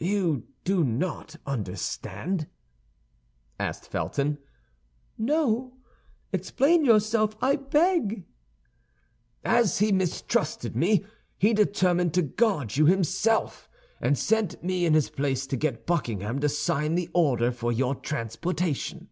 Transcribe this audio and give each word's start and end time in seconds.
"You 0.00 0.46
do 0.64 0.82
not 0.82 1.36
understand?" 1.44 2.46
asked 3.60 3.88
Felton. 3.90 4.38
"No; 5.18 5.76
explain 6.32 6.82
yourself, 6.86 7.36
I 7.42 7.56
beg." 7.56 8.24
"As 9.44 9.76
he 9.80 9.92
mistrusted 9.92 10.76
me, 10.76 11.04
he 11.36 11.52
determined 11.52 12.14
to 12.14 12.22
guard 12.22 12.78
you 12.78 12.86
himself, 12.86 13.68
and 14.00 14.16
sent 14.16 14.64
me 14.64 14.86
in 14.86 14.94
his 14.94 15.10
place 15.10 15.46
to 15.48 15.58
get 15.58 15.84
Buckingham 15.84 16.38
to 16.38 16.48
sign 16.48 16.94
the 16.94 17.10
order 17.12 17.52
for 17.52 17.70
your 17.70 17.94
transportation." 17.96 19.10